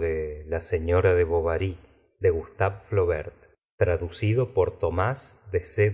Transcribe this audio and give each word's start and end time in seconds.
de 0.00 0.44
la 0.46 0.62
señora 0.62 1.14
de 1.14 1.24
bovary 1.24 1.76
gustave 2.18 2.80
flaubert 2.80 3.34
traducido 3.76 4.54
por 4.54 4.78
tomás 4.78 5.38
de 5.52 5.62
c. 5.62 5.92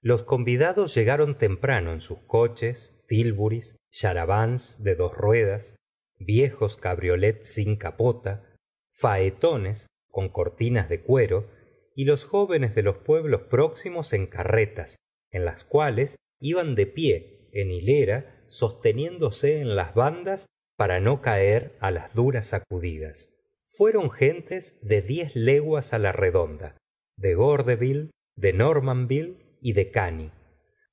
Los 0.00 0.22
convidados 0.22 0.94
llegaron 0.94 1.34
temprano 1.36 1.92
en 1.92 2.00
sus 2.00 2.20
coches 2.20 3.04
tilburys 3.06 3.76
char 3.90 4.16
avans 4.16 4.82
de 4.82 4.94
dos 4.94 5.14
ruedas 5.14 5.76
viejos 6.16 6.78
cabriolets 6.78 7.52
sin 7.52 7.76
capota 7.76 8.56
faetones 8.92 9.88
con 10.10 10.30
cortinas 10.30 10.88
de 10.88 11.02
cuero 11.02 11.50
y 11.94 12.06
los 12.06 12.24
jóvenes 12.24 12.74
de 12.74 12.82
los 12.82 12.96
pueblos 12.96 13.42
próximos 13.42 14.14
en 14.14 14.26
carretas 14.26 14.96
en 15.30 15.44
las 15.44 15.64
cuales 15.64 16.16
iban 16.40 16.74
de 16.74 16.86
pie 16.86 17.37
en 17.60 17.70
hilera 17.70 18.44
sosteniéndose 18.48 19.60
en 19.60 19.76
las 19.76 19.94
bandas 19.94 20.46
para 20.76 21.00
no 21.00 21.20
caer 21.20 21.76
las 21.90 22.14
duras 22.14 22.46
sacudidas. 22.46 23.34
Fueron 23.66 24.10
gentes 24.10 24.78
de 24.82 25.02
diez 25.02 25.34
leguas 25.34 25.92
la 25.98 26.12
redonda 26.12 26.76
de 27.16 27.34
gordeville 27.34 28.10
de 28.36 28.52
normanville 28.52 29.58
y 29.60 29.72
de 29.72 29.90
cany 29.90 30.32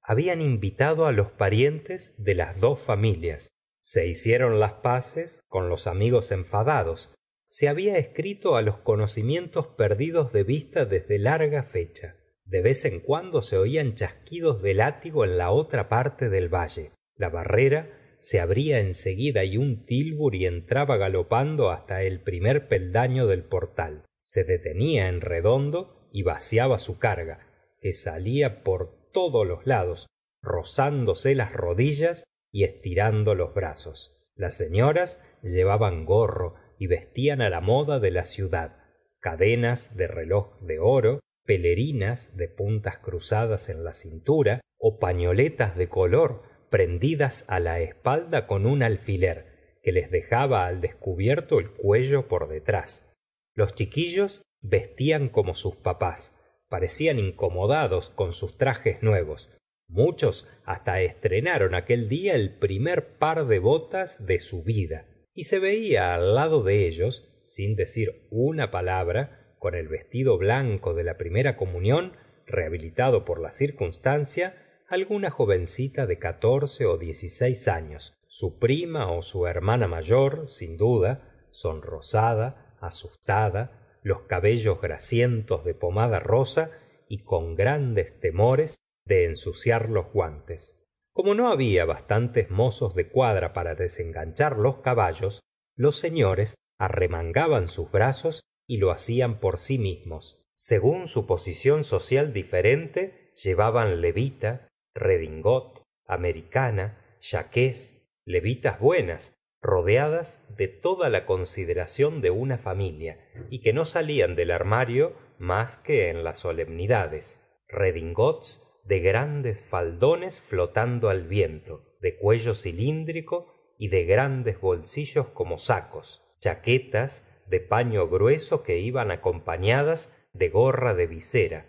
habían 0.07 0.41
invitado 0.41 1.05
los 1.11 1.31
parientes 1.31 2.13
de 2.17 2.35
las 2.35 2.59
dos 2.59 2.79
familias. 2.79 3.49
Se 3.81 4.07
hicieron 4.07 4.59
las 4.59 4.73
paces 4.73 5.41
con 5.47 5.67
los 5.67 5.87
amigos 5.87 6.31
enfadados. 6.31 7.11
Se 7.47 7.67
había 7.69 7.97
escrito 7.97 8.55
los 8.61 8.77
conocimientos 8.77 9.67
perdidos 9.67 10.31
de 10.31 10.43
vista 10.43 10.85
desde 10.85 11.17
larga 11.17 11.63
fecha 11.63 12.17
de 12.45 12.61
vez 12.61 12.85
en 12.85 12.99
cuando 12.99 13.41
se 13.41 13.57
oían 13.57 13.95
chasquidos 13.95 14.61
de 14.61 14.73
látigo 14.73 15.25
en 15.25 15.37
la 15.37 15.51
otra 15.51 15.89
parte 15.89 16.29
del 16.29 16.53
valle. 16.53 16.91
La 17.15 17.29
barrera 17.29 18.15
se 18.19 18.39
abría 18.39 18.79
en 18.79 18.93
seguida 18.93 19.43
y 19.43 19.57
un 19.57 19.85
tilburi 19.85 20.45
entraba 20.45 20.97
galopando 20.97 21.71
hasta 21.71 22.03
el 22.03 22.21
primer 22.21 22.67
peldaño 22.67 23.27
del 23.27 23.43
portal. 23.43 24.05
Se 24.21 24.43
detenía 24.43 25.07
en 25.07 25.21
redondo 25.21 26.09
y 26.11 26.23
vaciaba 26.23 26.79
su 26.79 26.99
carga 26.99 27.47
que 27.81 27.93
salía 27.93 28.63
por 28.63 29.11
todos 29.11 29.45
los 29.45 29.65
lados 29.65 30.07
rozándose 30.41 31.35
las 31.35 31.53
rodillas 31.53 32.23
y 32.51 32.63
estirando 32.63 33.35
los 33.35 33.53
brazos. 33.53 34.29
Las 34.35 34.55
señoras 34.55 35.23
llevaban 35.41 36.05
gorro 36.05 36.55
y 36.77 36.87
vestían 36.87 37.39
la 37.39 37.61
moda 37.61 37.99
de 37.99 38.11
la 38.11 38.25
ciudad 38.25 38.77
cadenas 39.25 39.97
de 39.97 40.05
reloj 40.05 40.61
de 40.61 40.77
oro 40.77 41.19
pelerinas 41.45 42.35
de 42.37 42.47
puntas 42.47 42.97
cruzadas 42.97 43.69
en 43.69 43.83
la 43.83 43.93
cintura 43.93 44.61
pañoletas 44.99 45.77
de 45.77 45.89
color 45.89 46.43
prendidas 46.69 47.45
la 47.59 47.79
espalda 47.79 48.47
con 48.47 48.65
un 48.65 48.83
alfiler 48.83 49.79
que 49.81 49.91
les 49.91 50.11
dejaba 50.11 50.65
al 50.65 50.81
descubierto 50.81 51.59
el 51.59 51.71
cuello 51.71 52.27
por 52.27 52.49
detrás. 52.49 53.13
Los 53.53 53.75
chiquillos 53.75 54.41
vestían 54.61 55.29
como 55.29 55.55
sus 55.55 55.75
papás 55.75 56.41
parecían 56.69 57.19
incomodados 57.19 58.09
con 58.09 58.33
sus 58.33 58.57
trajes 58.57 59.01
nuevos. 59.03 59.49
Muchos 59.87 60.47
hasta 60.65 61.01
estrenaron 61.01 61.75
aquel 61.75 62.09
día 62.09 62.33
el 62.33 62.57
primer 62.57 63.17
par 63.17 63.45
de 63.45 63.59
botas 63.59 64.25
de 64.25 64.39
su 64.39 64.63
vida 64.63 65.05
y 65.33 65.43
se 65.43 65.59
veía 65.59 66.15
al 66.15 66.33
lado 66.33 66.63
de 66.63 66.87
ellos 66.87 67.39
sin 67.43 67.75
decir 67.75 68.27
una 68.31 68.71
palabra 68.71 69.44
con 69.65 69.73
el 69.73 69.87
vestido 69.87 70.37
blanco 70.37 70.93
de 70.93 71.03
la 71.03 71.17
primera 71.17 71.57
comunión 71.57 72.13
rehabilitado 72.45 73.25
por 73.25 73.41
la 73.41 73.51
circunstancia 73.51 74.55
alguna 74.87 75.31
jovencita 75.31 76.05
de 76.05 76.19
catorce 76.19 76.85
dieciséis 76.99 77.67
años 77.67 78.13
su 78.27 78.59
prima 78.59 79.09
su 79.23 79.47
hermana 79.47 79.87
mayor 79.87 80.49
sin 80.49 80.77
duda 80.77 81.47
sonrosada 81.49 82.75
asustada 82.79 83.97
los 84.03 84.21
cabellos 84.21 84.79
grasientos 84.79 85.65
de 85.65 85.73
pomada 85.73 86.19
rosa 86.19 86.69
y 87.09 87.23
con 87.23 87.55
grandes 87.55 88.19
temores 88.19 88.77
de 89.03 89.25
ensuciar 89.25 89.89
los 89.89 90.11
guantes. 90.13 90.85
Como 91.11 91.33
no 91.33 91.49
había 91.49 91.85
bastantes 91.85 92.51
mozos 92.51 92.93
de 92.93 93.09
cuadra 93.09 93.53
para 93.53 93.73
desenganchar 93.73 94.57
los 94.57 94.77
caballos 94.81 95.39
los 95.75 95.97
señores 95.97 96.53
arremangaban 96.77 97.67
sus 97.67 97.89
brazos 97.89 98.43
y 98.67 98.77
lo 98.77 98.91
hacían 98.91 99.39
por 99.39 99.59
sí 99.59 99.77
mismos. 99.77 100.45
Según 100.55 101.07
su 101.07 101.25
posición 101.25 101.83
social 101.83 102.33
diferente 102.33 103.31
llevaban 103.35 104.01
levita 104.01 104.69
redingot 104.93 105.83
americana 106.07 107.17
chaqués 107.19 108.07
levitas 108.25 108.79
buenas 108.79 109.35
rodeadas 109.61 110.55
de 110.55 110.67
toda 110.67 111.09
la 111.09 111.25
consideración 111.25 112.21
de 112.21 112.29
una 112.29 112.57
familia 112.57 113.19
y 113.49 113.61
que 113.61 113.73
no 113.73 113.85
salían 113.85 114.35
del 114.35 114.51
armario 114.51 115.13
más 115.39 115.77
que 115.77 116.09
en 116.09 116.23
las 116.23 116.39
solemnidades. 116.39 117.63
Redingots 117.67 118.61
de 118.85 118.99
grandes 118.99 119.63
faldones 119.63 120.39
flotando 120.39 121.09
al 121.09 121.23
viento 121.23 121.97
de 121.99 122.15
cuello 122.15 122.53
cilíndrico 122.53 123.51
y 123.79 123.89
de 123.89 124.05
grandes 124.05 124.61
bolsillos 124.61 125.27
como 125.29 125.57
sacos. 125.57 126.21
Chaquetas 126.39 127.34
de 127.47 127.59
paño 127.59 128.07
grueso 128.07 128.63
que 128.63 128.79
iban 128.79 129.11
acompañadas 129.11 130.27
de 130.33 130.49
gorra 130.49 130.93
de 130.93 131.07
visera 131.07 131.65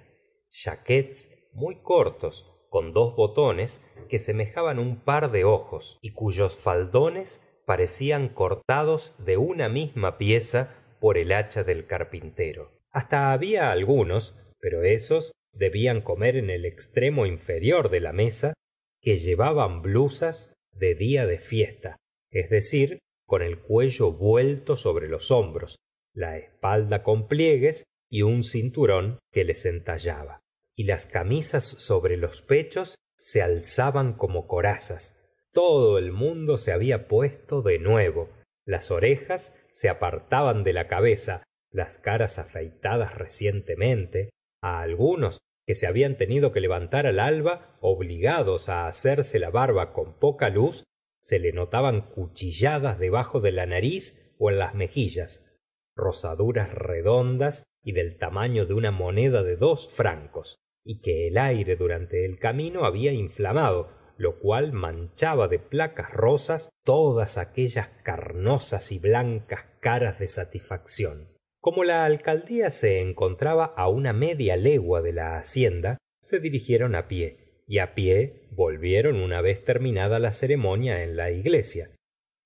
chaquets 0.56 1.50
muy 1.52 1.82
cortos 1.82 2.50
con 2.70 2.92
dos 2.92 3.14
botones 3.14 3.84
que 4.08 4.18
semejaban 4.18 4.78
un 4.78 4.96
par 4.96 5.30
de 5.30 5.44
ojos 5.44 5.98
y 6.00 6.12
cuyos 6.12 6.56
faldones 6.56 7.62
parecían 7.66 8.28
cortados 8.28 9.14
de 9.18 9.36
una 9.36 9.68
misma 9.68 10.16
pieza 10.18 10.74
por 11.00 11.18
el 11.18 11.32
hacha 11.32 11.62
del 11.64 11.86
carpintero. 11.86 12.70
Hasta 12.90 13.32
había 13.32 13.70
algunos 13.70 14.34
pero 14.58 14.82
esos 14.82 15.32
debían 15.52 16.00
comer 16.00 16.36
en 16.36 16.48
el 16.48 16.64
extremo 16.64 17.26
inferior 17.26 17.90
de 17.90 18.00
la 18.00 18.12
mesa 18.12 18.54
que 19.02 19.18
llevaban 19.18 19.82
blusas 19.82 20.54
de 20.72 20.94
día 20.94 21.26
de 21.26 21.38
fiesta 21.38 21.96
es 22.30 22.48
decir 22.50 22.98
con 23.26 23.42
el 23.42 23.60
cuello 23.60 24.12
vuelto 24.12 24.76
sobre 24.76 25.08
los 25.08 25.30
hombros 25.30 25.76
la 26.14 26.38
espalda 26.38 27.02
con 27.02 27.28
pliegues 27.28 27.84
y 28.08 28.22
un 28.22 28.42
cinturón 28.42 29.18
que 29.32 29.44
les 29.44 29.66
entallaba 29.66 30.40
y 30.74 30.84
las 30.84 31.06
camisas 31.06 31.64
sobre 31.64 32.16
los 32.16 32.42
pechos 32.42 32.96
se 33.18 33.42
alzaban 33.42 34.12
como 34.12 34.46
corazas. 34.46 35.30
Todo 35.52 35.98
el 35.98 36.12
mundo 36.12 36.58
se 36.58 36.72
había 36.72 37.08
puesto 37.08 37.62
de 37.62 37.78
nuevo 37.78 38.30
las 38.66 38.90
orejas 38.90 39.54
se 39.70 39.88
apartaban 39.88 40.64
de 40.64 40.72
la 40.72 40.88
cabeza 40.88 41.44
las 41.70 41.98
caras 41.98 42.38
afeitadas 42.38 43.14
recientemente 43.14 44.30
algunos 44.60 45.38
que 45.66 45.74
se 45.74 45.86
habían 45.86 46.16
tenido 46.16 46.50
que 46.50 46.60
levantar 46.60 47.06
al 47.06 47.20
alba 47.20 47.76
obligados 47.80 48.68
hacerse 48.68 49.38
la 49.38 49.50
barba 49.50 49.92
con 49.92 50.18
poca 50.18 50.50
luz 50.50 50.84
se 51.26 51.40
le 51.40 51.50
notaban 51.50 52.02
cuchilladas 52.02 53.00
debajo 53.00 53.40
de 53.40 53.50
la 53.50 53.66
nariz 53.66 54.32
en 54.48 54.60
las 54.60 54.76
mejillas 54.76 55.58
rozaduras 55.96 56.72
redondas 56.72 57.64
y 57.82 57.90
del 57.90 58.16
tamaño 58.16 58.64
de 58.64 58.74
una 58.74 58.92
moneda 58.92 59.42
de 59.42 59.56
dos 59.56 59.92
francos 59.92 60.60
y 60.84 61.00
que 61.00 61.26
el 61.26 61.36
aire 61.36 61.74
durante 61.74 62.24
el 62.24 62.38
camino 62.38 62.84
había 62.84 63.10
inflamado 63.10 63.88
lo 64.16 64.38
cual 64.38 64.72
manchaba 64.72 65.48
de 65.48 65.58
placas 65.58 66.12
rosas 66.12 66.70
todas 66.84 67.38
aquellas 67.38 67.88
carnosas 68.04 68.92
y 68.92 69.00
blancas 69.00 69.64
caras 69.80 70.20
de 70.20 70.28
satisfacción. 70.28 71.36
Como 71.60 71.82
la 71.82 72.04
alcaldía 72.04 72.70
se 72.70 73.00
encontraba 73.00 73.74
una 73.88 74.12
media 74.12 74.56
legua 74.56 75.02
de 75.02 75.12
la 75.12 75.38
hacienda 75.38 75.98
se 76.22 76.38
dirigieron 76.38 76.94
pie 77.08 77.45
y 77.66 77.78
pie 77.94 78.48
volvieron 78.52 79.16
una 79.16 79.40
vez 79.40 79.64
terminada 79.64 80.18
la 80.18 80.32
ceremonia 80.32 81.02
en 81.02 81.16
la 81.16 81.30
iglesia. 81.30 81.90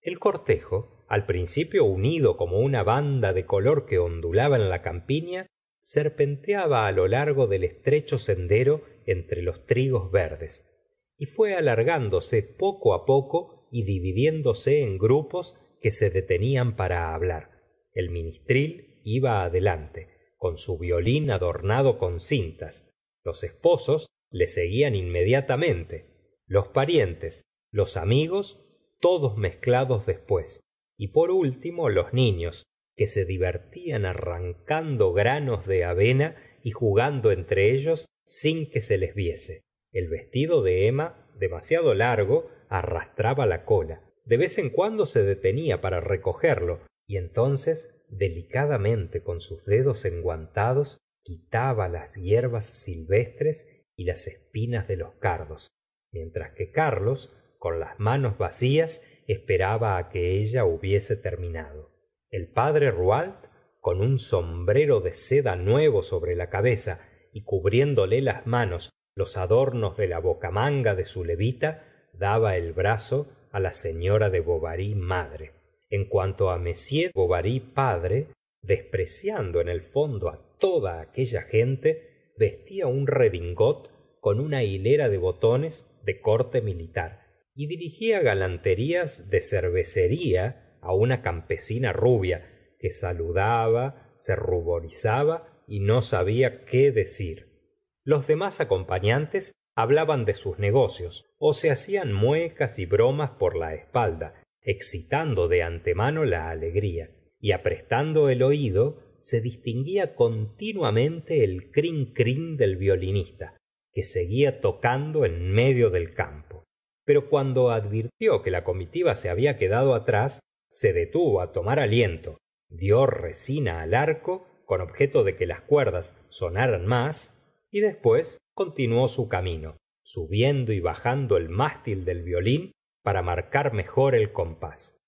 El 0.01 0.19
cortejo 0.19 1.05
al 1.09 1.27
principio 1.27 1.85
unido 1.85 2.37
como 2.37 2.61
una 2.61 2.83
banda 2.83 3.33
de 3.33 3.45
color 3.45 3.85
que 3.87 3.99
ondulaba 3.99 4.57
en 4.57 4.71
la 4.71 4.81
campiña 4.81 5.47
serpenteaba 5.83 6.87
lo 6.93 7.09
largo 7.09 7.47
del 7.47 7.65
estrecho 7.65 8.19
sendero 8.19 8.83
entre 9.07 9.43
los 9.43 9.67
trigos 9.67 10.11
verdes 10.11 10.77
y 11.21 11.27
fue 11.27 11.55
alargándose 11.55 12.43
poco 12.43 12.95
poco 13.05 13.69
y 13.71 13.85
dividiéndose 13.85 14.83
en 14.83 14.97
grupos 14.97 15.55
que 15.83 15.91
se 15.91 16.11
detenían 16.11 16.77
para 16.77 17.15
hablar. 17.15 17.51
El 17.93 18.11
ministril 18.11 19.01
iba 19.05 19.43
adelante 19.43 20.09
con 20.39 20.57
su 20.57 20.79
violín 20.79 21.31
adornado 21.31 21.99
con 21.99 22.21
cintas. 22.21 22.95
Los 23.23 23.45
esposos 23.45 24.07
le 24.31 24.47
seguían 24.47 24.95
inmediatamente. 24.95 26.07
Los 26.47 26.69
parientes 26.69 27.45
los 27.73 27.97
amigos 27.97 28.67
todos 29.01 29.37
mezclados 29.37 30.07
después. 30.07 30.61
Y 30.97 31.09
por 31.09 31.31
último 31.31 31.89
los 31.89 32.13
niños 32.13 32.65
que 32.97 33.07
se 33.07 33.25
divertían 33.25 34.05
arrancando 34.05 35.13
granos 35.13 35.67
de 35.67 35.85
avena 35.85 36.37
y 36.63 36.73
jugando 36.73 37.33
entre 37.33 37.73
ellos 37.73 38.07
sin 38.27 38.69
que 38.71 38.81
se 38.81 38.99
les 38.99 39.15
viese. 39.15 39.63
El 39.93 40.09
vestido 40.09 40.63
de 40.63 40.87
emma 40.87 41.31
demasiado 41.39 41.95
largo 41.95 42.51
arrastraba 42.69 43.47
la 43.47 43.65
cola. 43.65 44.05
De 44.25 44.37
vez 44.37 44.59
en 44.59 44.71
cuando 44.71 45.07
se 45.07 45.23
detenía 45.23 45.81
para 45.81 46.01
recogerlo 46.01 46.81
y 47.07 47.17
entonces 47.17 48.05
delicadamente 48.11 49.23
con 49.23 49.41
sus 49.41 49.65
dedos 49.65 50.05
enguantados 50.05 50.99
quitaba 51.23 51.89
las 51.89 52.17
hierbas 52.17 52.67
silvestres 52.67 53.80
y 54.01 54.05
las 54.05 54.27
espinas 54.27 54.89
de 54.89 54.97
los 54.97 55.13
cardos 55.17 55.69
mientras 56.11 56.55
que 56.55 56.71
carlos 56.71 57.31
con 57.59 57.81
las 57.81 58.01
manos 58.01 58.39
vacías 58.39 59.05
esperaba 59.27 60.09
que 60.09 60.41
ella 60.41 60.65
hubiese 60.65 61.17
terminado. 61.17 61.91
El 62.31 62.49
padre 62.49 62.91
rouault 62.91 63.47
con 63.79 64.01
un 64.01 64.19
sombrero 64.19 65.03
de 65.03 65.13
seda 65.13 65.55
nuevo 65.55 66.03
sobre 66.03 66.35
la 66.35 66.49
cabeza 66.49 67.07
y 67.35 67.45
cubriéndole 67.45 68.23
las 68.23 68.47
manos 68.47 68.89
los 69.15 69.37
adornos 69.37 69.99
de 69.99 70.09
la 70.09 70.19
bocamanga 70.19 70.95
de 70.95 71.05
su 71.05 71.23
levita 71.23 72.09
daba 72.15 72.57
el 72.57 72.73
brazo 72.73 73.31
la 73.53 73.75
señora 73.75 74.31
de 74.31 74.41
bovary 74.41 74.95
madre. 74.95 75.53
En 75.91 76.09
cuanto 76.09 76.55
m 76.57 76.73
bovary 77.15 77.61
padre 77.61 78.29
despreciando 78.63 79.61
en 79.61 79.69
el 79.69 79.83
fondo 79.83 80.57
toda 80.59 81.03
aquella 81.03 81.43
gente 81.43 82.10
vestía 82.41 82.87
un 82.87 83.07
redingot 83.07 83.91
con 84.19 84.41
una 84.41 84.65
hilera 84.65 85.11
de 85.11 85.19
botones 85.19 86.01
de 86.05 86.23
corte 86.23 86.63
militar 86.63 87.21
y 87.55 87.67
dirigía 87.67 88.21
galanterías 88.21 89.29
de 89.29 89.43
cervecería 89.43 90.79
una 90.95 91.21
campesina 91.21 91.93
rubia 91.93 92.49
que 92.79 92.93
saludaba 92.93 94.11
se 94.17 94.37
ruborizaba 94.37 95.63
y 95.69 95.81
no 95.81 96.01
sabía 96.01 96.65
qué 96.65 96.91
decir. 96.93 97.77
Los 98.05 98.27
demás 98.27 98.63
acompañantes 98.63 99.53
hablaban 99.77 100.25
de 100.25 100.33
sus 100.33 100.59
negocios 100.59 101.27
se 101.53 101.71
hacían 101.71 102.11
muecas 102.11 102.79
y 102.79 102.87
bromas 102.87 103.33
por 103.33 103.55
la 103.55 103.75
espalda 103.75 104.43
excitando 104.63 105.47
de 105.47 105.63
antemano 105.63 106.25
la 106.25 106.49
alegría 106.49 107.11
y 107.39 107.53
aprestando 107.53 108.31
el 108.31 108.43
oído 108.43 109.10
se 109.21 109.41
distinguía 109.41 110.15
continuamente 110.15 111.45
el 111.45 111.71
crin 111.71 112.13
crin 112.13 112.57
del 112.57 112.77
violinista 112.77 113.57
que 113.93 114.03
seguía 114.03 114.61
tocando 114.61 115.25
en 115.25 115.53
medio 115.53 115.91
del 115.91 116.15
campo. 116.15 116.65
Pero 117.05 117.29
cuando 117.29 117.71
advirtió 117.71 118.43
que 118.43 118.51
la 118.51 118.65
comitiva 118.65 119.15
se 119.15 119.31
había 119.31 119.57
quedado 119.57 119.95
atrás 119.95 120.41
se 120.69 120.93
detuvo 120.93 121.41
á 121.41 121.53
tomar 121.53 121.81
aliento 121.81 122.39
dio 122.69 123.07
resina 123.07 123.83
al 123.83 123.95
arco 123.95 124.47
con 124.65 124.81
objeto 124.81 125.25
de 125.25 125.37
que 125.37 125.47
las 125.47 125.63
cuerdas 125.63 126.25
sonaran 126.29 126.87
más 126.87 127.67
y 127.71 127.81
después 127.81 128.39
continuó 128.55 129.09
su 129.09 129.29
camino 129.29 129.77
subiendo 130.03 130.73
y 130.73 130.81
bajando 130.81 131.37
el 131.37 131.49
mástil 131.49 132.05
del 132.05 132.23
violín 132.23 132.73
para 133.05 133.23
marcar 133.23 133.73
mejor 133.73 134.17
el 134.17 134.33
compás. 134.33 134.99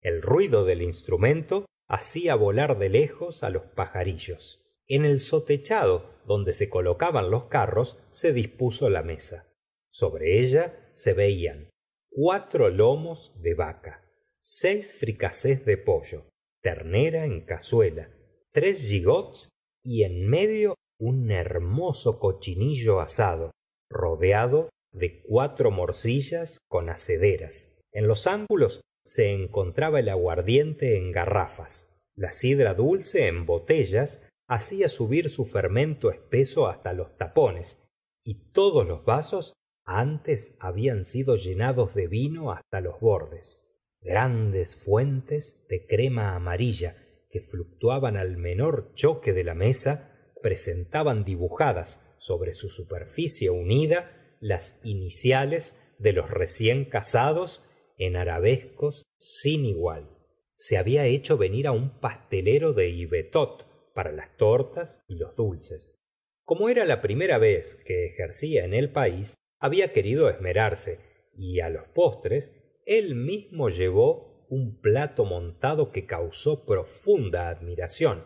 El 0.00 0.22
ruido 0.22 0.64
del 0.64 0.82
instrumento 0.82 1.66
hacía 1.92 2.34
volar 2.36 2.78
de 2.78 2.88
lejos 2.88 3.42
los 3.50 3.64
pajarillos. 3.64 4.64
En 4.88 5.04
el 5.04 5.20
sotechado 5.20 6.10
donde 6.26 6.54
se 6.54 6.70
colocaban 6.70 7.30
los 7.30 7.44
carros 7.44 7.98
se 8.08 8.32
dispuso 8.32 8.88
la 8.88 9.02
mesa. 9.02 9.52
Sobre 9.90 10.40
ella 10.40 10.90
se 10.94 11.12
veían 11.12 11.68
cuatro 12.10 12.70
lomos 12.70 13.34
de 13.42 13.54
vaca 13.54 14.02
seis 14.40 14.94
fricasés 14.98 15.64
de 15.64 15.76
pollo 15.76 16.24
ternera 16.62 17.26
en 17.26 17.44
cazuela 17.44 18.10
tres 18.50 18.88
gigots 18.88 19.50
y 19.84 20.04
en 20.04 20.26
medio 20.28 20.74
un 20.98 21.30
hermoso 21.30 22.18
cochinillo 22.18 23.00
asado 23.00 23.52
rodeado 23.88 24.70
de 24.92 25.22
cuatro 25.22 25.70
morcillas 25.70 26.58
con 26.68 26.88
hacederas. 26.88 27.78
En 27.92 28.06
los 28.06 28.26
ángulos 28.26 28.80
se 29.04 29.32
encontraba 29.32 30.00
el 30.00 30.08
aguardiente 30.08 30.96
en 30.96 31.12
garrafas. 31.12 32.02
La 32.14 32.30
sidra 32.30 32.74
dulce 32.74 33.26
en 33.26 33.46
botellas 33.46 34.28
hacía 34.46 34.88
subir 34.88 35.30
su 35.30 35.44
fermento 35.44 36.10
espeso 36.10 36.68
hasta 36.68 36.92
los 36.92 37.16
tapones 37.16 37.88
y 38.24 38.50
todos 38.52 38.86
los 38.86 39.04
vasos 39.04 39.54
antes 39.84 40.56
habían 40.60 41.04
sido 41.04 41.36
llenados 41.36 41.94
de 41.94 42.06
vino 42.06 42.52
hasta 42.52 42.80
los 42.80 43.00
bordes. 43.00 43.68
Grandes 44.00 44.76
fuentes 44.76 45.66
de 45.68 45.86
crema 45.86 46.34
amarilla 46.34 46.96
que 47.30 47.40
fluctuaban 47.40 48.16
al 48.16 48.36
menor 48.36 48.92
choque 48.94 49.32
de 49.32 49.44
la 49.44 49.54
mesa 49.54 50.12
presentaban 50.42 51.24
dibujadas 51.24 52.14
sobre 52.18 52.52
su 52.52 52.68
superficie 52.68 53.50
unida 53.50 54.36
las 54.40 54.80
iniciales 54.84 55.80
de 55.98 56.12
los 56.12 56.30
recién 56.30 56.84
casados 56.84 57.64
en 57.98 58.16
arabescos 58.16 59.04
sin 59.18 59.64
igual. 59.64 60.08
Se 60.54 60.78
había 60.78 61.06
hecho 61.06 61.36
venir 61.36 61.68
un 61.72 61.98
pastelero 62.00 62.72
de 62.72 62.90
ivetot 62.90 63.66
para 63.94 64.12
las 64.12 64.36
tortas 64.36 65.04
y 65.08 65.16
los 65.16 65.34
dulces. 65.36 65.98
Como 66.44 66.68
era 66.68 66.84
la 66.84 67.00
primera 67.00 67.38
vez 67.38 67.76
que 67.86 68.06
ejercía 68.06 68.64
en 68.64 68.74
el 68.74 68.90
país 68.90 69.36
había 69.58 69.92
querido 69.92 70.28
esmerarse 70.28 70.98
y 71.36 71.60
los 71.62 71.86
postres 71.94 72.80
él 72.84 73.14
mismo 73.14 73.68
llevó 73.68 74.46
un 74.48 74.80
plato 74.80 75.24
montado 75.24 75.92
que 75.92 76.04
causó 76.04 76.66
profunda 76.66 77.48
admiración. 77.48 78.24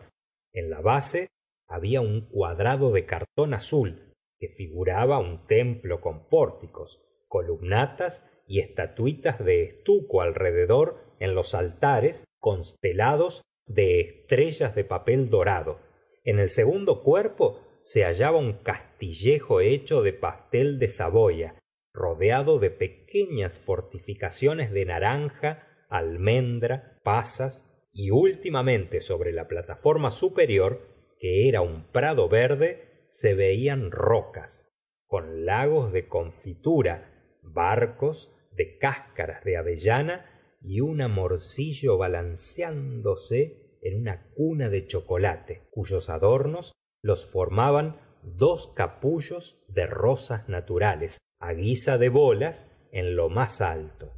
En 0.51 0.69
la 0.69 0.81
base 0.81 1.27
había 1.67 2.01
un 2.01 2.27
cuadrado 2.27 2.91
de 2.91 3.05
cartón 3.05 3.53
azul 3.53 4.13
que 4.39 4.49
figuraba 4.49 5.19
un 5.19 5.45
templo 5.47 6.01
con 6.01 6.27
pórticos 6.27 7.01
columnatas 7.27 8.41
y 8.47 8.59
estatuitas 8.59 9.43
de 9.43 9.63
estuco 9.63 10.21
alrededor 10.21 11.03
en 11.19 11.35
los 11.35 11.55
altares 11.55 12.25
constelados 12.39 13.41
de 13.65 14.01
estrellas 14.01 14.75
de 14.75 14.85
papel 14.85 15.29
dorado. 15.29 15.79
En 16.23 16.39
el 16.39 16.49
segundo 16.49 17.03
cuerpo 17.03 17.61
se 17.81 18.03
hallaba 18.03 18.37
un 18.37 18.53
castillejo 18.63 19.61
hecho 19.61 20.01
de 20.01 20.13
pastel 20.13 20.79
de 20.79 20.87
saboya 20.87 21.55
rodeado 21.93 22.59
de 22.59 22.69
pequeñas 22.69 23.57
fortificaciones 23.57 24.71
de 24.71 24.85
naranja 24.85 25.67
almendra 25.89 26.99
pasas 27.03 27.87
y 27.91 28.11
últimamente 28.11 29.01
sobre 29.01 29.31
la 29.31 29.47
plataforma 29.47 30.11
superior 30.11 30.81
que 31.19 31.49
era 31.49 31.61
un 31.61 31.91
prado 31.91 32.29
verde 32.29 33.05
se 33.07 33.33
veían 33.33 33.89
rocas 33.89 34.77
con 35.07 35.45
lagos 35.45 35.91
de 35.91 36.07
confitura 36.07 37.16
barcos 37.53 38.31
de 38.51 38.77
cáscaras 38.77 39.43
de 39.43 39.57
avellana 39.57 40.25
y 40.61 40.81
un 40.81 41.01
amorcillo 41.01 41.97
balanceándose 41.97 43.77
en 43.81 44.01
una 44.01 44.31
cuna 44.33 44.69
de 44.69 44.85
chocolate 44.87 45.67
cuyos 45.71 46.09
adornos 46.09 46.73
los 47.01 47.25
formaban 47.25 48.01
dos 48.23 48.73
capullos 48.75 49.63
de 49.67 49.85
rosas 49.85 50.49
naturales 50.49 51.19
guisa 51.53 51.97
de 51.97 52.09
bolas 52.09 52.71
en 52.91 53.15
lo 53.15 53.29
más 53.29 53.61
alto. 53.61 54.13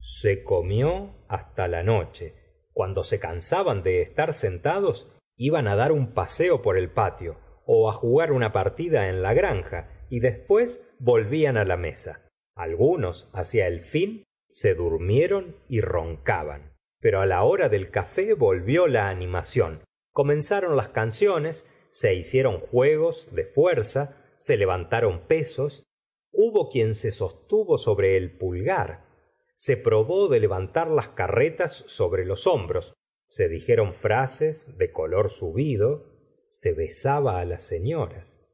Se 0.00 0.44
comió 0.44 1.14
hasta 1.28 1.68
la 1.68 1.82
noche. 1.82 2.34
Cuando 2.72 3.02
se 3.02 3.18
cansaban 3.18 3.82
de 3.82 4.02
estar 4.02 4.34
sentados 4.34 5.16
iban 5.36 5.66
dar 5.76 5.92
un 5.92 6.12
paseo 6.12 6.62
por 6.62 6.76
el 6.76 6.90
patio 6.90 7.38
á 7.90 7.92
jugar 7.92 8.32
una 8.32 8.52
partida 8.52 9.08
en 9.08 9.22
la 9.22 9.34
granja 9.34 9.95
y 10.08 10.20
después 10.20 10.94
volvían 10.98 11.56
la 11.68 11.76
mesa. 11.76 12.28
Algunos 12.54 13.28
hacia 13.32 13.66
el 13.66 13.80
fin 13.80 14.24
se 14.48 14.74
durmieron 14.74 15.56
y 15.68 15.80
roncaban. 15.80 16.72
Pero 17.00 17.24
la 17.26 17.44
hora 17.44 17.68
del 17.68 17.90
café 17.90 18.34
volvió 18.34 18.86
la 18.86 19.08
animación. 19.08 19.82
Comenzaron 20.12 20.76
las 20.76 20.88
canciones 20.88 21.66
se 21.90 22.14
hicieron 22.14 22.60
juegos 22.60 23.28
de 23.32 23.44
fuerza 23.44 24.22
se 24.38 24.56
levantaron 24.56 25.26
pesos. 25.26 25.84
Hubo 26.30 26.68
quien 26.68 26.94
se 26.94 27.10
sostuvo 27.10 27.78
sobre 27.78 28.16
el 28.16 28.36
pulgar. 28.36 29.06
Se 29.54 29.76
probó 29.76 30.28
de 30.28 30.40
levantar 30.40 30.88
las 30.88 31.08
carretas 31.08 31.84
sobre 31.86 32.26
los 32.26 32.46
hombros. 32.46 32.94
Se 33.26 33.48
dijeron 33.48 33.94
frases 33.94 34.76
de 34.76 34.92
color 34.92 35.30
subido. 35.30 36.04
Se 36.50 36.74
besaba 36.74 37.40
á 37.40 37.44
las 37.44 37.62
señoras 37.62 38.45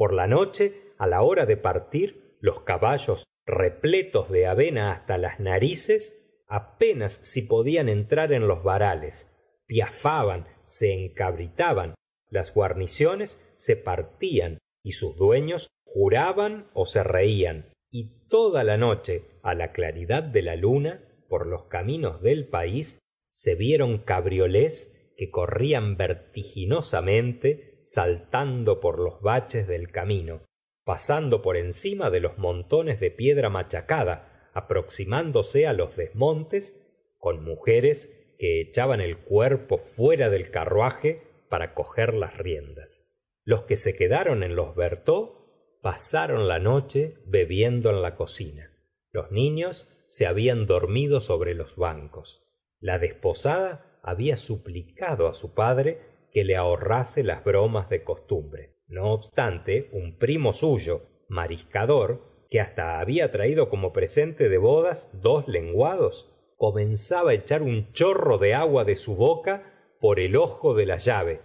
por 0.00 0.14
la 0.14 0.26
noche 0.26 0.94
la 1.06 1.20
hora 1.20 1.44
de 1.44 1.58
partir 1.58 2.38
los 2.40 2.62
caballos 2.62 3.24
repletos 3.44 4.30
de 4.30 4.46
avena 4.46 4.92
hasta 4.92 5.18
las 5.18 5.40
narices 5.40 6.40
apenas 6.46 7.12
si 7.12 7.42
podían 7.42 7.90
entrar 7.90 8.32
en 8.32 8.48
los 8.48 8.62
varales 8.62 9.36
piafaban 9.66 10.48
se 10.64 10.94
encabritaban 10.94 11.96
las 12.30 12.54
guarniciones 12.54 13.52
se 13.54 13.76
partían 13.76 14.56
y 14.82 14.92
sus 14.92 15.18
dueños 15.18 15.68
juraban 15.84 16.70
se 16.86 17.04
reían 17.04 17.70
y 17.90 18.26
toda 18.28 18.64
la 18.64 18.78
noche 18.78 19.26
la 19.52 19.72
claridad 19.72 20.22
de 20.22 20.40
la 20.40 20.56
luna 20.56 21.04
por 21.28 21.46
los 21.46 21.64
caminos 21.64 22.22
del 22.22 22.48
país 22.48 23.00
se 23.28 23.54
vieron 23.54 23.98
cabriolés 23.98 25.12
que 25.18 25.30
corrían 25.30 25.98
vertiginosamente 25.98 27.69
saltando 27.82 28.80
por 28.80 28.98
los 28.98 29.20
baches 29.20 29.66
del 29.66 29.90
camino 29.90 30.42
pasando 30.90 31.40
por 31.40 31.56
encima 31.56 32.10
de 32.10 32.18
los 32.18 32.36
montones 32.36 32.98
de 32.98 33.12
piedra 33.12 33.48
machacada 33.48 34.50
aproximándose 34.54 35.72
los 35.72 35.94
desmontes 35.94 37.14
con 37.18 37.44
mujeres 37.44 38.34
que 38.40 38.60
echaban 38.60 39.00
el 39.00 39.18
cuerpo 39.18 39.78
fuera 39.78 40.30
del 40.30 40.50
carruaje 40.50 41.22
para 41.48 41.74
coger 41.74 42.14
las 42.14 42.36
riendas. 42.36 43.20
Los 43.44 43.62
que 43.62 43.76
se 43.76 43.94
quedaron 43.94 44.42
en 44.42 44.56
los 44.56 44.74
bertaux 44.74 45.32
pasaron 45.80 46.48
la 46.48 46.58
noche 46.58 47.14
bebiendo 47.24 47.90
en 47.90 48.02
la 48.02 48.16
cocina. 48.16 48.76
Los 49.12 49.30
niños 49.30 50.02
se 50.06 50.26
habían 50.26 50.66
dormido 50.66 51.20
sobre 51.20 51.54
los 51.54 51.76
bancos. 51.76 52.42
La 52.80 52.98
desposada 52.98 54.00
había 54.02 54.36
suplicado 54.36 55.28
á 55.28 55.34
su 55.34 55.54
padre 55.54 56.00
que 56.32 56.44
le 56.44 56.56
ahorrase 56.56 57.22
las 57.22 57.44
bromas 57.44 57.88
de 57.88 58.02
costumbre. 58.02 58.76
No 58.88 59.12
obstante 59.12 59.88
un 59.92 60.18
primo 60.18 60.52
suyo 60.52 61.02
mariscador 61.28 62.46
que 62.50 62.60
hasta 62.60 63.00
había 63.00 63.30
traído 63.30 63.68
como 63.68 63.92
presente 63.92 64.48
de 64.48 64.58
bodas 64.58 65.20
dos 65.22 65.46
lenguados 65.46 66.28
comenzaba 66.56 67.32
echar 67.32 67.62
un 67.62 67.92
chorro 67.92 68.38
de 68.38 68.54
agua 68.54 68.84
de 68.84 68.96
su 68.96 69.14
boca 69.14 69.96
por 70.00 70.18
el 70.18 70.36
ojo 70.36 70.74
de 70.74 70.86
la 70.86 70.98
llave 70.98 71.40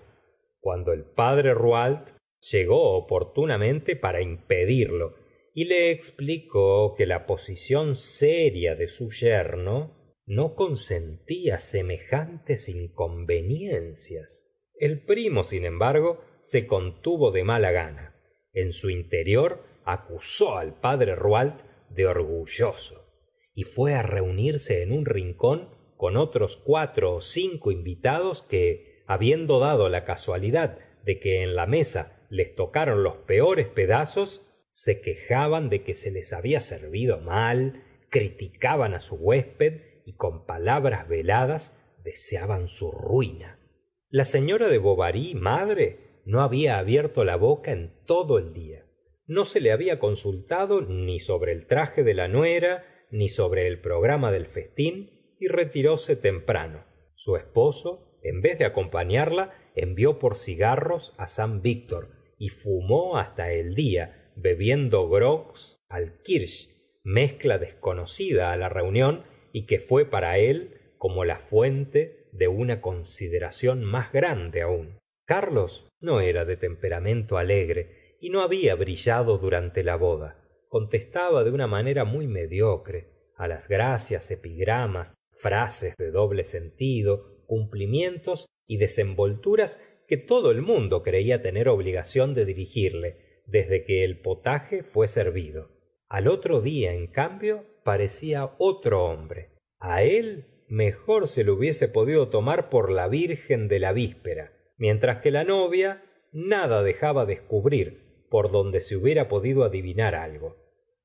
cuando 0.66 0.94
el 0.94 1.04
padre 1.04 1.54
rouault 1.54 2.10
llegó 2.42 2.96
oportunamente 2.96 3.96
para 3.96 4.24
impedirlo 4.24 5.14
y 5.54 5.66
le 5.66 5.92
explicó 5.92 6.96
que 6.98 7.06
la 7.06 7.28
posición 7.28 7.96
seria 7.96 8.74
de 8.74 8.88
su 8.88 9.12
yerno 9.12 10.20
no 10.26 10.56
consentía 10.56 11.60
semejantes 11.60 12.68
inconveniencias 12.68 14.55
el 14.80 15.04
primo 15.04 15.44
sin 15.44 15.66
embargo 15.66 16.24
se 16.42 16.68
contuvo 16.68 17.32
de 17.32 17.44
mala 17.44 17.72
gana. 17.72 18.16
En 18.54 18.72
su 18.72 18.90
interior 18.90 19.64
acusó 19.84 20.58
al 20.58 20.80
padre 20.80 21.16
rouault 21.16 21.62
de 21.90 22.08
orgulloso 22.08 23.06
y 23.54 23.64
fue 23.64 24.02
reunirse 24.02 24.82
en 24.82 24.92
un 24.92 25.06
rincón 25.06 25.70
con 25.98 26.18
otros 26.18 26.58
cuatro 26.58 27.22
cinco 27.22 27.72
invitados 27.72 28.42
que 28.44 29.04
habiendo 29.08 29.60
dado 29.60 29.90
la 29.90 30.04
casualidad 30.04 30.80
de 31.04 31.20
que 31.20 31.42
en 31.44 31.56
la 31.56 31.68
mesa 31.68 32.26
les 32.30 32.56
tocaron 32.56 33.04
los 33.04 33.18
peores 33.18 33.68
pedazos 33.68 34.42
se 34.72 35.00
quejaban 35.00 35.70
de 35.70 35.84
que 35.84 35.94
se 35.94 36.12
les 36.12 36.34
había 36.34 36.60
servido 36.60 37.22
mal 37.22 37.84
criticaban 38.10 39.00
su 39.00 39.16
huésped 39.16 39.82
y 40.06 40.16
con 40.16 40.46
palabras 40.46 41.08
veladas 41.08 41.80
deseaban 42.04 42.68
su 42.68 42.92
ruina 42.92 43.60
la 44.10 44.26
señora 44.26 44.68
de 44.68 44.78
bovary 44.78 45.34
madre 45.34 46.22
no 46.26 46.42
había 46.42 46.78
abierto 46.80 47.26
la 47.26 47.36
boca 47.36 47.72
en 47.72 47.94
todo 48.06 48.38
el 48.38 48.54
día. 48.54 48.86
No 49.28 49.46
se 49.46 49.60
le 49.60 49.72
había 49.72 50.00
consultado 50.00 50.82
ni 50.82 51.20
sobre 51.20 51.52
el 51.52 51.66
traje 51.66 52.04
de 52.04 52.14
la 52.14 52.28
nuera 52.28 52.86
ni 53.12 53.30
sobre 53.30 53.68
el 53.68 53.82
programa 53.82 54.32
del 54.32 54.46
festín 54.46 55.36
y 55.40 55.48
retiróse 55.48 56.16
temprano. 56.16 56.86
Su 57.16 57.36
esposo 57.36 58.20
en 58.22 58.42
vez 58.42 58.58
de 58.60 58.66
acompañarla 58.66 59.54
envió 59.76 60.20
por 60.20 60.36
cigarros 60.36 61.14
san 61.28 61.62
víctor 61.62 62.10
y 62.38 62.50
fumó 62.50 63.18
hasta 63.18 63.52
el 63.54 63.76
día 63.76 64.32
bebiendo 64.36 65.10
grogs 65.10 65.80
al 65.90 66.22
kirsch 66.22 66.70
mezcla 67.04 67.58
desconocida 67.58 68.56
la 68.58 68.70
reunión 68.70 69.24
y 69.54 69.66
que 69.68 69.80
fue 69.80 70.06
para 70.06 70.38
él 70.38 70.94
como 70.98 71.24
la 71.24 71.40
fuente 71.40 72.25
de 72.38 72.48
una 72.48 72.82
consideración 72.82 73.84
más 73.84 74.12
grande 74.12 74.62
aún. 74.62 75.00
Carlos 75.26 75.88
no 76.00 76.22
era 76.22 76.46
de 76.46 76.58
temperamento 76.58 77.38
alegre 77.38 78.18
y 78.20 78.30
no 78.30 78.42
había 78.42 78.76
brillado 78.76 79.38
durante 79.38 79.84
la 79.84 79.96
boda. 79.96 80.42
Contestaba 80.70 81.44
de 81.44 81.52
una 81.52 81.68
manera 81.68 82.06
muy 82.06 82.28
mediocre 82.28 83.16
las 83.48 83.68
gracias 83.68 84.32
epigramas 84.32 85.16
frases 85.32 85.96
de 85.98 86.12
doble 86.12 86.44
sentido 86.44 87.44
cumplimientos 87.46 88.48
y 88.68 88.78
desenvolturas 88.78 89.80
que 90.08 90.18
todo 90.18 90.52
el 90.52 90.62
mundo 90.62 91.04
creía 91.04 91.42
tener 91.42 91.68
obligación 91.70 92.34
de 92.34 92.46
dirigirle 92.46 93.42
desde 93.46 93.84
que 93.84 94.04
el 94.04 94.22
potaje 94.22 94.84
fue 94.84 95.08
servido. 95.08 95.70
Al 96.08 96.28
otro 96.28 96.62
día 96.62 96.94
en 96.94 97.08
cambio 97.08 97.66
parecía 97.84 98.56
otro 98.58 99.06
hombre. 99.06 99.52
A 99.80 100.04
él 100.04 100.55
mejor 100.68 101.28
se 101.28 101.44
lo 101.44 101.56
hubiese 101.56 101.88
podido 101.88 102.30
tomar 102.30 102.70
por 102.70 102.92
la 102.92 103.08
virgen 103.08 103.68
de 103.68 103.80
la 103.80 103.94
víspera 103.94 104.56
mientras 104.78 105.22
que 105.22 105.32
la 105.32 105.44
novia 105.44 106.04
nada 106.32 106.84
dejaba 106.84 107.26
descubrir 107.26 108.26
por 108.30 108.52
donde 108.52 108.82
se 108.82 108.96
hubiera 108.96 109.28
podido 109.28 109.64
adivinar 109.64 110.16
algo. 110.16 110.58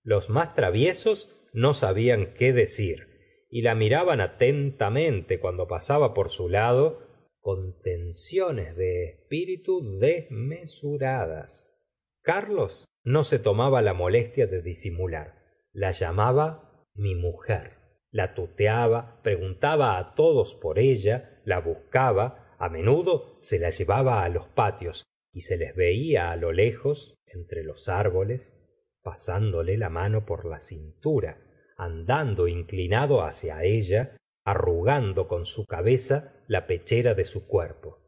Los 0.03 0.31
más 0.31 0.55
traviesos 0.55 1.37
no 1.53 1.75
sabían 1.75 2.35
qué 2.35 2.53
decir 2.53 3.09
y 3.51 3.63
la 3.63 3.75
miraban 3.75 4.21
atentamente 4.21 5.41
cuando 5.41 5.69
pasaba 5.69 6.15
por 6.15 6.31
su 6.31 6.49
lado 6.49 7.07
con 7.41 7.79
tensiones 7.79 8.77
de 8.77 9.05
espíritu 9.05 9.99
desmesuradas. 9.99 11.77
Carlos 12.23 12.87
no 13.03 13.25
se 13.25 13.39
tomaba 13.39 13.83
la 13.83 13.95
molestia 13.95 14.47
de 14.47 14.63
disimular 14.63 15.41
la 15.73 15.93
llamaba 15.93 16.89
mi 16.95 17.15
mujer 17.15 17.80
la 18.11 18.35
tuteaba 18.35 19.21
preguntaba 19.23 20.15
todos 20.15 20.55
por 20.55 20.79
ella 20.79 21.41
la 21.45 21.61
buscaba 21.61 22.57
menudo 22.71 23.37
se 23.41 23.59
la 23.59 23.71
llevaba 23.71 24.25
á 24.25 24.29
los 24.29 24.49
patios 24.49 25.05
y 25.33 25.43
se 25.43 25.57
les 25.57 25.75
veía 25.75 26.35
lo 26.37 26.53
lejos 26.53 27.15
entre 27.27 27.63
los 27.63 27.89
árboles 27.89 28.57
pasándole 29.03 29.79
la 29.79 29.89
mano 29.89 30.27
por 30.27 30.45
la 30.45 30.61
cintura 30.61 31.39
andando 31.77 32.49
inclinado 32.49 33.23
hacia 33.23 33.65
ella 33.65 34.17
arrugando 34.45 35.29
con 35.29 35.47
su 35.47 35.65
cabeza 35.65 36.35
la 36.47 36.67
pechera 36.67 37.15
de 37.15 37.25
su 37.25 37.47
cuerpo. 37.47 37.99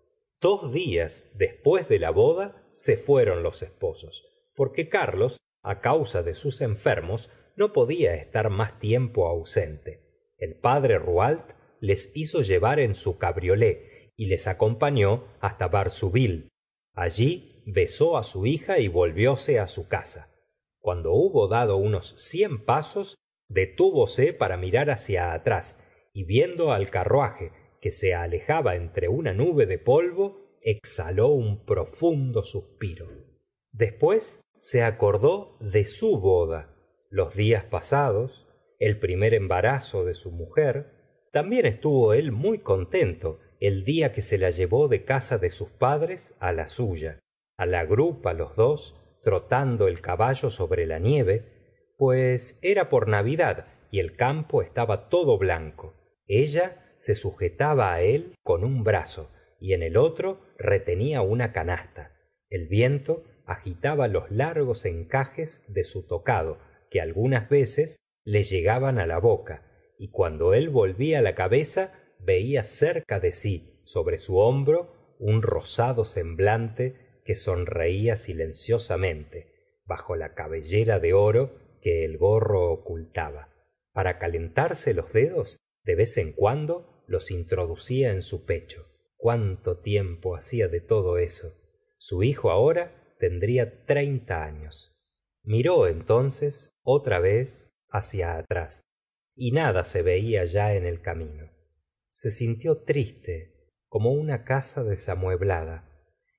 Dos 0.40 0.72
días 0.72 1.30
después 1.36 1.88
de 1.88 1.98
la 1.98 2.10
boda 2.10 2.68
se 2.72 2.96
fueron 2.96 3.42
los 3.42 3.62
esposos 3.62 4.24
porque 4.54 4.88
carlos 4.88 5.38
causa 5.80 6.22
de 6.22 6.34
sus 6.34 6.60
enfermos 6.60 7.30
no 7.56 7.72
podía 7.72 8.14
estar 8.14 8.50
más 8.50 8.78
tiempo 8.78 9.28
ausente. 9.28 10.34
El 10.38 10.54
padre 10.54 10.98
rouault 10.98 11.52
les 11.80 12.12
hizo 12.14 12.42
llevar 12.42 12.80
en 12.80 12.94
su 12.94 13.18
cabriolé 13.18 14.12
y 14.16 14.26
les 14.26 14.46
acompañó 14.46 15.24
hasta 15.40 15.68
varsouville 15.68 16.52
allí 16.94 17.62
besó 17.66 18.16
su 18.22 18.46
hija 18.46 18.78
y 18.78 18.88
volvióse 18.88 19.58
su 19.66 19.88
casa. 19.88 20.28
Cuando 20.78 21.12
hubo 21.12 21.48
dado 21.48 21.76
unos 21.76 22.14
cien 22.18 22.64
pasos 22.64 23.16
detúvose 23.48 24.32
para 24.32 24.56
mirar 24.56 24.90
hacia 24.90 25.32
atrás 25.32 25.84
y 26.12 26.24
viendo 26.24 26.72
al 26.72 26.90
carruaje 26.90 27.52
que 27.80 27.90
se 27.90 28.14
alejaba 28.14 28.76
entre 28.76 29.08
una 29.08 29.32
nube 29.32 29.66
de 29.66 29.78
polvo 29.78 30.58
exhaló 30.60 31.28
un 31.28 31.64
profundo 31.64 32.42
suspiro. 32.44 33.08
Después 33.72 34.40
se 34.54 34.82
acordó 34.82 35.56
de 35.60 35.86
su 35.86 36.20
boda 36.20 36.71
los 37.12 37.34
días 37.34 37.62
pasados 37.64 38.48
el 38.78 38.98
primer 38.98 39.34
embarazo 39.34 40.06
de 40.06 40.14
su 40.14 40.32
mujer 40.32 41.28
también 41.30 41.66
estuvo 41.66 42.14
él 42.14 42.32
muy 42.32 42.60
contento 42.60 43.38
el 43.60 43.84
día 43.84 44.12
que 44.12 44.22
se 44.22 44.38
la 44.38 44.48
llevó 44.48 44.88
de 44.88 45.04
casa 45.04 45.36
de 45.36 45.50
sus 45.50 45.68
padres 45.68 46.36
la 46.40 46.68
suya. 46.68 47.20
La 47.58 47.84
grupa 47.84 48.32
los 48.32 48.56
dos 48.56 48.96
trotando 49.22 49.88
el 49.88 50.00
caballo 50.00 50.48
sobre 50.48 50.86
la 50.86 50.98
nieve 50.98 51.92
pues 51.98 52.58
era 52.62 52.88
por 52.88 53.08
navidad 53.08 53.66
y 53.90 54.00
el 54.00 54.16
campo 54.16 54.62
estaba 54.62 55.10
todo 55.10 55.36
blanco. 55.36 55.94
Ella 56.26 56.94
se 56.96 57.14
sujetaba 57.14 58.00
él 58.00 58.34
con 58.42 58.64
un 58.64 58.84
brazo 58.84 59.30
y 59.60 59.74
en 59.74 59.82
el 59.82 59.98
otro 59.98 60.40
retenía 60.56 61.20
una 61.20 61.52
canasta. 61.52 62.16
El 62.48 62.68
viento 62.68 63.22
agitaba 63.44 64.08
los 64.08 64.30
largos 64.30 64.86
encajes 64.86 65.66
de 65.72 65.84
su 65.84 66.06
tocado 66.06 66.71
que 66.92 67.00
algunas 67.00 67.48
veces 67.48 67.96
le 68.22 68.42
llegaban 68.42 68.96
la 69.08 69.18
boca 69.18 69.66
y 69.98 70.10
cuando 70.10 70.52
él 70.52 70.68
volvía 70.68 71.22
la 71.22 71.34
cabeza 71.34 71.94
veía 72.20 72.64
cerca 72.64 73.18
de 73.18 73.32
sí 73.32 73.80
sobre 73.84 74.18
su 74.18 74.36
hombro 74.36 75.16
un 75.18 75.40
rosado 75.40 76.04
semblante 76.04 77.22
que 77.24 77.34
sonreía 77.34 78.18
silenciosamente 78.18 79.80
bajo 79.86 80.16
la 80.16 80.34
cabellera 80.34 81.00
de 81.00 81.14
oro 81.14 81.58
que 81.80 82.04
el 82.04 82.18
gorro 82.18 82.70
ocultaba. 82.70 83.48
Para 83.92 84.18
calentarse 84.18 84.92
los 84.92 85.14
dedos 85.14 85.56
de 85.84 85.94
vez 85.94 86.18
en 86.18 86.32
cuando 86.32 87.04
los 87.06 87.30
introducía 87.30 88.10
en 88.10 88.20
su 88.20 88.44
pecho. 88.44 88.86
Cuánto 89.16 89.78
tiempo 89.78 90.36
hacía 90.36 90.68
de 90.68 90.80
todo 90.80 91.16
eso 91.16 91.54
su 91.96 92.22
hijo 92.22 92.50
ahora 92.50 93.16
tendría 93.18 93.86
treinta 93.86 94.44
años 94.44 94.91
miró 95.44 95.86
entonces 95.86 96.70
otra 96.82 97.18
vez 97.18 97.70
hacia 97.88 98.36
atrás 98.36 98.82
y 99.34 99.52
nada 99.52 99.84
se 99.84 100.02
veía 100.02 100.44
ya 100.44 100.74
en 100.74 100.86
el 100.86 101.00
camino. 101.00 101.50
Se 102.10 102.30
sintió 102.30 102.82
triste 102.82 103.70
como 103.88 104.12
una 104.12 104.44
casa 104.44 104.84
desamueblada 104.84 105.88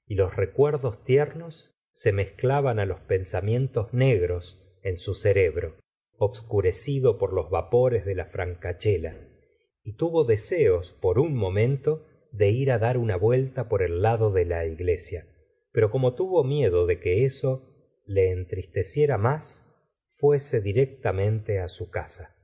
y 0.05 0.15
los 0.15 0.35
recuerdos 0.35 1.03
tiernos 1.03 1.73
se 1.91 2.11
mezclaban 2.11 2.79
á 2.79 2.85
los 2.85 2.99
pensamientos 3.01 3.93
negros 3.93 4.79
en 4.81 4.97
su 4.97 5.13
cerebro 5.13 5.75
obscurecido 6.17 7.17
por 7.17 7.33
los 7.33 7.49
vapores 7.49 8.05
de 8.05 8.15
la 8.15 8.25
francachela 8.25 9.15
y 9.83 9.95
tuvo 9.95 10.23
deseos 10.23 10.93
por 10.93 11.19
un 11.19 11.35
momento 11.35 12.05
de 12.31 12.49
ir 12.49 12.71
á 12.71 12.79
dar 12.79 12.97
una 12.97 13.15
vuelta 13.15 13.67
por 13.67 13.81
el 13.81 14.01
lado 14.01 14.31
de 14.31 14.45
la 14.45 14.65
iglesia 14.65 15.27
pero 15.71 15.89
como 15.89 16.15
tuvo 16.15 16.43
miedo 16.43 16.85
de 16.85 16.99
que 16.99 17.25
eso 17.25 17.72
le 18.05 18.31
entristeciera 18.31 19.17
más 19.17 19.65
fuese 20.07 20.61
directamente 20.61 21.59
á 21.59 21.67
su 21.67 21.89
casa. 21.89 22.35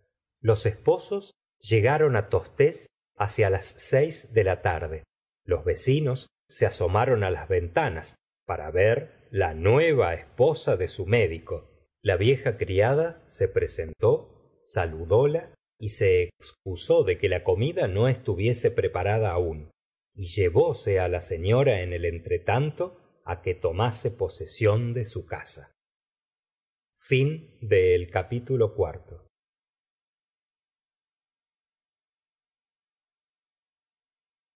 Los 0.41 0.65
esposos 0.65 1.33
llegaron 1.59 2.15
á 2.15 2.29
tostes 2.29 2.87
hacia 3.15 3.49
las 3.49 3.65
seis 3.65 4.33
de 4.33 4.43
la 4.43 4.61
tarde. 4.61 5.03
Los 5.43 5.65
vecinos 5.65 6.27
se 6.47 6.65
asomaron 6.65 7.23
á 7.23 7.31
las 7.31 7.47
ventanas 7.47 8.15
para 8.45 8.71
ver 8.71 9.27
la 9.31 9.53
nueva 9.53 10.13
esposa 10.13 10.77
de 10.77 10.87
su 10.87 11.05
médico. 11.05 11.69
La 12.01 12.17
vieja 12.17 12.57
criada 12.57 13.23
se 13.27 13.47
presentó 13.47 14.61
saludóla 14.63 15.53
y 15.77 15.89
se 15.89 16.23
excusó 16.23 17.03
de 17.03 17.17
que 17.17 17.29
la 17.29 17.43
comida 17.43 17.87
no 17.87 18.07
estuviese 18.07 18.71
preparada 18.71 19.31
aún 19.31 19.71
y 20.13 20.25
llevóse 20.25 20.99
á 20.99 21.07
la 21.07 21.21
señora 21.21 21.81
en 21.81 21.93
el 21.93 22.05
entretanto 22.05 22.98
á 23.31 23.41
que 23.43 23.53
tomase 23.53 24.09
posesión 24.11 24.93
de 24.97 25.05
su 25.05 25.21
casa 25.25 25.63